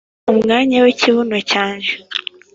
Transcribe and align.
umwanya 0.31 0.77
w'ikibuno 0.83 1.37
cyanjye, 1.51 1.93